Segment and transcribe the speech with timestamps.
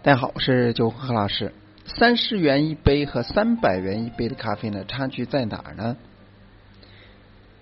[0.00, 1.52] 大家好，我是九和老师。
[1.84, 5.96] 三十元一杯和三百元一杯的咖啡呢，差距在哪儿呢？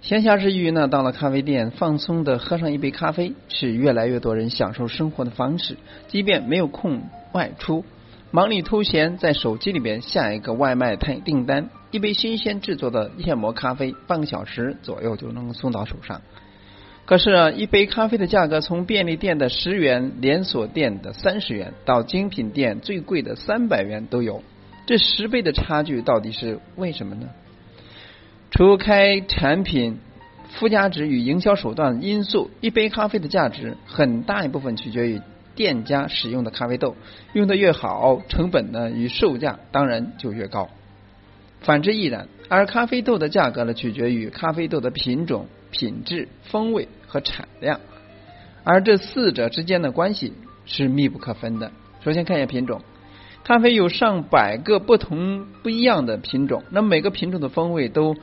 [0.02, 5.78] 闲暇之余呢，到了咖啡店放松的喝上一杯咖啡，是越来越多人享受生活的方式。
[6.08, 7.86] 即便没有空外出，
[8.30, 16.20] 忙里偷闲，在手机里边下一个外卖订订单，一杯新鲜制作的燕窝咖啡，半个小时左右就能送到手上。
[17.06, 24.42] 可是，一杯咖啡的价格从便利店的十元、连锁店的三十元，到精品店最贵的三百元都有，
[24.86, 27.28] 这十倍的差距到底是为什么呢？
[28.50, 30.00] 除开产品
[30.48, 35.22] 附加值与营销手段因素，一杯咖啡的价值很大一部分取决于
[35.54, 36.96] 店家使用的咖啡豆，
[37.34, 40.68] 用的越好，成本呢与售价当然就越高。
[41.60, 45.46] 反之亦然，而咖啡豆的价格呢，取决于咖啡豆的品种。
[45.72, 47.80] 品质、风味和产量，
[48.62, 50.34] 而这四者之间的关系
[50.66, 51.72] 是密不可分的。
[52.04, 52.82] 首先看一下品种，
[53.42, 58.16] 咖啡有上百个不同不一样的品种，那每个品种的风味都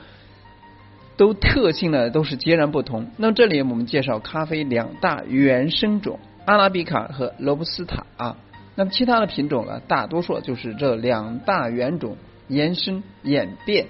[1.16, 3.10] 都特性呢都是截然不同。
[3.16, 8.36] 那这里我们介绍咖啡两大原生种：阿拉比卡和罗布斯塔啊。
[8.76, 12.16] 那么其他的品种呢，大多数就是这两大原种
[12.46, 13.86] 延伸演变，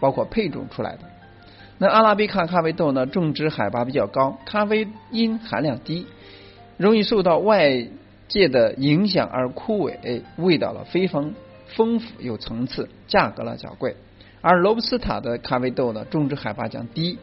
[0.00, 1.00] 包括配种出来的。
[1.82, 6.06] 那阿拉比卡咖啡豆呢，种植海拔比较高，咖啡因含量低，
[6.76, 7.86] 容易受到外
[8.28, 11.32] 界的影响而枯萎，味道呢非常
[11.68, 13.96] 丰富有层次，价格呢较贵。
[14.42, 17.18] 而罗布斯塔的咖啡豆呢，种植海拔较低，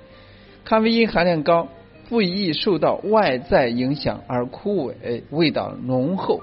[0.66, 1.68] 咖啡因含量高，
[2.10, 6.42] 不易受到外在影响而枯萎，味道浓厚，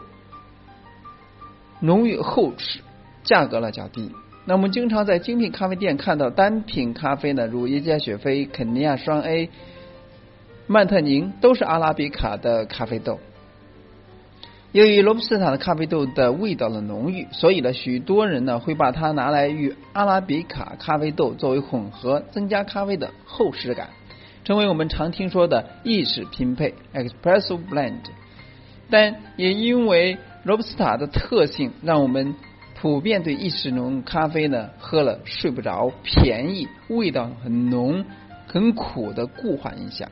[1.80, 2.78] 浓郁厚实，
[3.24, 4.12] 价格呢较低。
[4.46, 9.48] 那我们经常在精品咖啡店看到单品咖啡呢，如耶加雪菲、肯尼亚双 A、
[10.66, 13.18] 曼特宁，都是阿拉比卡的咖啡豆。
[14.72, 23.88] 由于罗布斯塔的咖啡豆的味道的浓郁，所以呢，许多人呢会把它拿来与阿拉比卡咖啡豆作为混合，增加咖啡的厚实感，
[24.44, 28.00] 成为我们常听说的意式拼配 （Espresso Blend）。
[28.90, 32.34] 但也因为罗布斯塔的特性，让我们。
[32.84, 38.04] 普遍对意式浓咖啡呢，喝了睡不着，便宜，味道很浓，
[38.46, 40.10] 很苦的固化印象。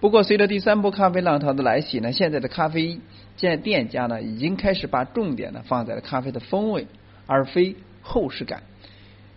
[0.00, 2.98] 不过，随着第三波咖啡浪潮的来袭呢，现在的咖啡
[3.36, 6.88] 店店家呢，已经开始把重点呢放在了咖啡的风味，
[7.26, 8.64] 而非厚实感，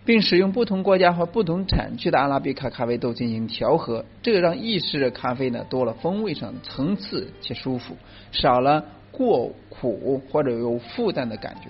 [0.04, 7.96] 并使用不同国家和不同产区的阿拉比卡咖啡豆进行调和，这让意式的咖啡呢多了风味上层次且舒服，
[8.32, 11.70] 少了过苦或者有负担的感觉。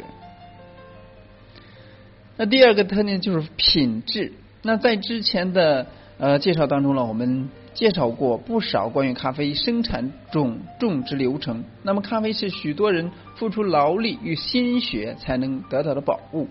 [2.38, 4.34] 那第二个特点就是品质。
[4.62, 11.64] 那在之前的呃介绍当中呢，我们介绍过不少关于咖啡生产种种植流程。
[11.84, 16.48] 那么咖啡是许多人付出劳力与心血才能得到的宝物，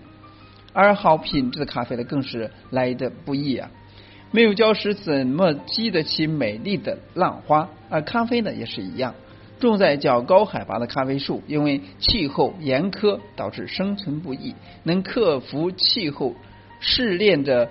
[0.73, 3.71] 而好品质的咖啡呢，更是来的不易啊！
[4.31, 7.69] 没有礁石怎么激得起美丽的浪花？
[7.89, 9.15] 而咖啡呢，也是一样。
[9.63, 14.55] 种在较高海拔的咖啡树，因为气候严苛，导致生存不易。
[14.83, 16.35] 能克服气候
[16.79, 17.69] 试炼着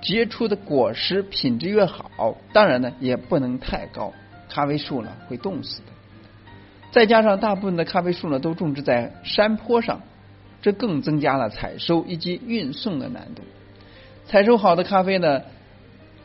[0.00, 4.12] 结出的果实品质越好，当然呢也不能太高，
[4.48, 5.86] 咖啡树呢会冻死的。
[6.90, 10.00] 再加上大部分的咖啡树呢都种植在山坡上，
[10.60, 13.42] 这更增加了采收以及运送的难度。
[14.26, 15.42] 采收好的咖啡呢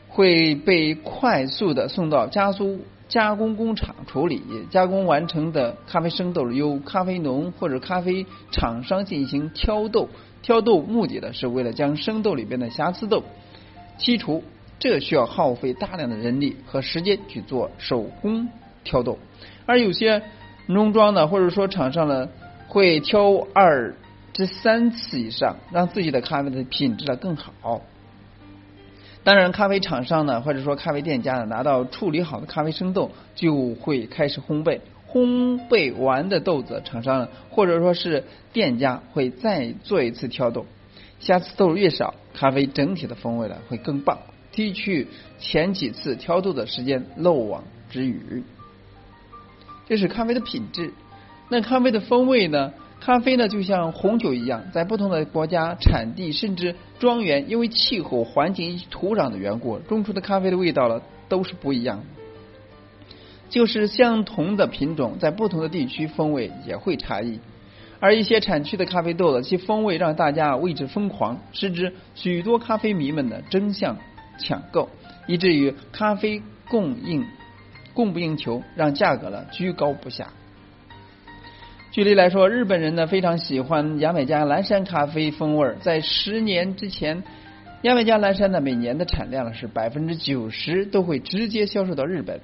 [0.08, 2.80] 会被快速的送到加苏。
[3.08, 10.08] 加工工厂处理加工完成的咖啡生豆，由咖啡农或者咖啡厂商进行挑豆。
[10.42, 13.24] 挑豆目的呢，是为了将生豆里边的瑕疵豆
[13.98, 14.44] 剔除，
[14.78, 18.48] 这需要耗费大量的人力和时间去做手工
[18.84, 19.18] 挑豆。
[19.66, 20.22] 而有些
[20.66, 22.28] 农庄呢，或者说厂商呢，
[22.68, 23.94] 会挑二
[24.32, 27.82] 至三次以上，让自己的咖啡的品质呢更好。
[29.28, 34.80] 当然，咖啡厂商呢，或者说咖啡店家呢，拿到处理好的咖啡生豆，就会开始烘焙。
[35.06, 40.64] 烘焙完的豆子，厂商呢或者说是店家会再做一次挑豆，
[41.20, 44.16] 瑕疵豆越少，咖啡整体的风味呢会更棒，
[44.54, 45.08] 剔去
[45.38, 48.42] 前几次挑豆的时间漏网之鱼。
[49.90, 50.94] 这是咖啡的品质。
[51.50, 52.72] 那咖啡的风味呢？
[53.08, 62.04] 咖啡呢，就像红酒一样，在不同的国家、产地甚至庄园，因为气候、环境土壤的缘故，种出的咖啡的味道呢都是不一样。
[63.48, 67.40] 就是相同的品种，在不同的地区，风味也会差异。
[67.98, 73.96] 而一些产区的咖啡豆呢，其风味让大家为之疯狂，是之许多咖啡迷们呢争相
[74.38, 74.90] 抢购，
[75.26, 77.24] 以至于咖啡供应
[77.94, 80.28] 供不应求，让价格呢居高不下。
[81.90, 87.24] 举例来说，日本人呢非常喜欢牙买加蓝山咖啡风味，在十年之前，
[87.80, 92.40] 牙买加蓝山呢每年的产量是百分之九十都会直接销售到日本，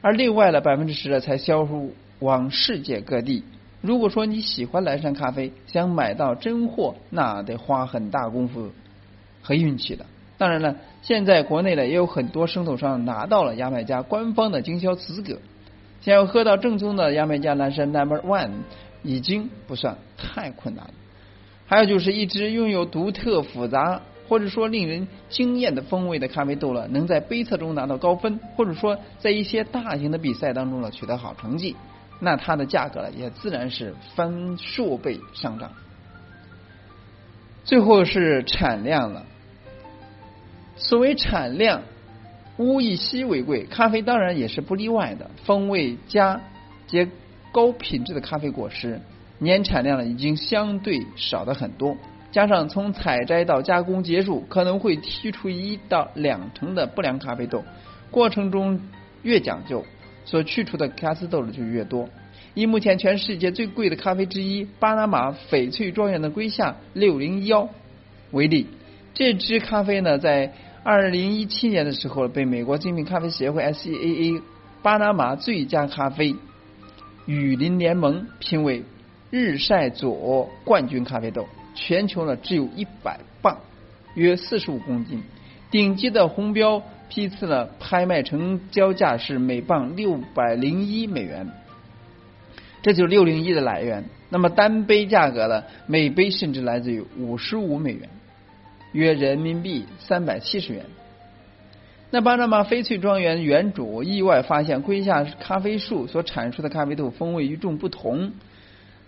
[0.00, 1.88] 而另外的百分之十才销售
[2.20, 3.42] 往世界各地。
[3.80, 8.70] 如果说你喜欢蓝山咖啡，想买到真货，那得花很大功夫
[9.42, 10.06] 和运气的。
[10.38, 15.40] 当然了，现在国内呢也有很多生头商拿到了牙买加官方的经销资格，
[16.06, 18.50] 想要喝到正宗的牙买加蓝山 Number One
[19.02, 20.94] 已经不算太困难了。
[21.66, 31.74] 还有就是一支拥有独特、复杂或者说令人惊艳的风味的咖啡豆了，能在杯测中拿到高分，或者说在一些大型的比赛当中呢取得好成绩，
[32.20, 35.72] 那它的价格呢也自然是翻数倍上涨。
[37.64, 39.26] 最后是产量了。
[40.76, 41.82] 所谓产量，
[42.58, 45.30] 物以稀为贵，咖啡当然也是不例外的。
[45.44, 46.40] 风味佳
[46.88, 47.08] 且
[47.52, 49.00] 高品质的咖啡果实，
[49.38, 51.96] 年产量呢已经相对少的很多。
[52.32, 57.62] 加上从采摘到加工结束，可能会剔除一到两成的不良咖啡豆，
[58.10, 58.80] 过程中
[59.22, 59.84] 越讲究，
[60.24, 62.08] 所去除的咖啡豆就越多。
[62.54, 67.68] 以目前全世界最贵的咖啡之一——巴拿马翡翠庄园的瑰夏六零幺
[68.30, 68.66] 为例，
[69.12, 70.54] 这支咖啡呢在。
[70.88, 74.40] 二零一七年的时候，被美国精品咖啡协会 （SEAA）
[74.82, 76.36] 巴拿马最佳咖啡
[77.26, 78.84] 雨林联盟评为
[79.32, 83.58] 日晒佐冠军咖啡豆，全球呢只有一百磅，
[84.14, 85.24] 约四十五公斤。
[85.72, 91.50] 顶级的红标批次呢，拍卖成交价是每磅六百零一美元，
[92.82, 94.04] 这就是六零一的来源。
[94.28, 98.08] 那么单杯价格呢，每杯甚至来自于五十五美元。
[98.96, 100.86] 约人民币三百七十元。
[102.10, 108.32] 那巴拿马翡翠庄园园主意外发现，瑰夏咖啡树所产出的咖啡豆风味与众不同。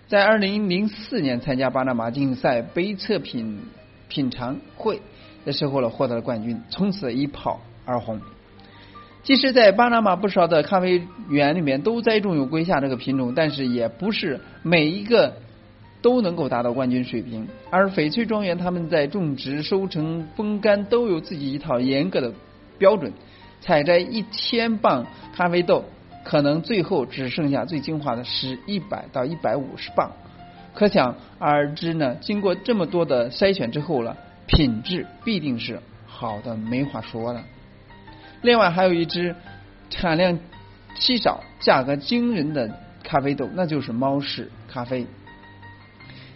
[0.06, 3.62] 在二零零四年参加巴拿马竞赛杯测品
[4.08, 5.00] 品尝会
[5.46, 8.20] 的时候呢，获得了冠军，从此一炮而红。
[9.22, 15.36] 即使在巴拿马不少的咖啡园里面都栽种有瑰夏这个品种，但是也不是每一个。
[16.00, 22.32] 都能够达到冠军水平，而翡翠庄园他们在种植、收成、风干都有自己一套严格的
[22.78, 23.12] 标准。
[23.60, 25.04] 采摘一千磅
[25.34, 25.84] 咖啡豆，
[26.24, 30.12] 可能最后只剩下最精华的十一百到一百五十磅。
[30.74, 34.16] 可想而知呢，经过这么多的筛选之后了，
[34.46, 37.42] 品质必定是好的没话说了。
[38.42, 39.34] 另外还有一只
[39.90, 40.38] 产量
[40.94, 42.70] 稀少、价格惊人的
[43.02, 45.04] 咖啡豆，那就是猫屎咖啡。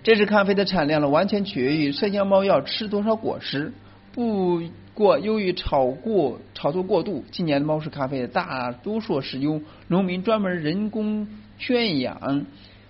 [0.03, 3.73] 这支咖啡的产量呢，完全取决于麝香猫要吃多少果实。
[4.13, 4.61] 不
[4.95, 12.47] 过，由于炒过炒作过度，今年的猫屎咖啡大多数是由农民专门人工圈养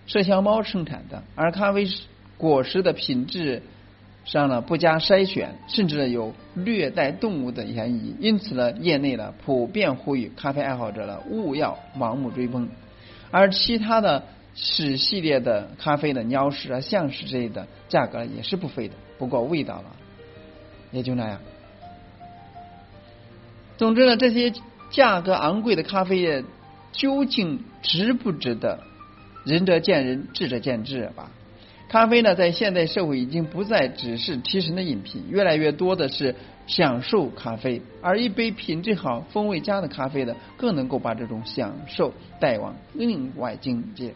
[0.09, 1.87] 麝香猫生产的，而咖啡
[2.39, 3.63] 果实的品质
[4.25, 8.17] 上呢不加筛选，甚至有虐待动物的嫌疑。
[8.21, 12.71] 因此呢，业内呢普遍呼吁咖啡爱好者呢勿要盲目追捧，
[13.31, 14.25] 而其他的。
[14.55, 18.95] 史系列的咖啡的鸟屎啊、象屎之类的，价格也是不菲的。
[19.19, 19.97] 不过味道了，
[20.91, 21.41] 也就那样。
[23.79, 24.53] 总之呢，这些
[24.91, 26.45] 价格昂贵的咖啡
[26.93, 28.81] 究竟值不值得？
[29.45, 31.31] 仁者见仁，智者见智吧。
[31.89, 36.35] 咖啡呢，在现代社会已经不再只是提神的饮品，越来越多的是
[36.67, 37.83] 享受咖啡。
[38.01, 44.15] 而一杯品质好、风味佳的咖啡呢，更能够把这种享受带往另外境界。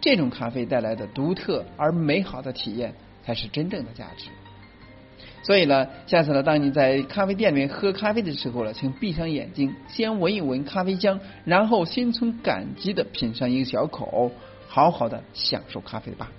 [0.00, 4.28] 这种咖啡带来的独特而美好的体验，才是真正的价值。
[5.42, 14.32] 所以呢，下次呢，当你在咖啡店里面喝咖啡的时候呢，请闭上眼睛，先闻一闻咖啡香，然后心存感激的品上一个小口，
[14.66, 16.32] 好好的享受咖啡吧。